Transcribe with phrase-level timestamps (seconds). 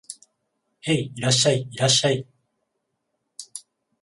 [0.79, 2.25] へい、いらっしゃい、いらっしゃい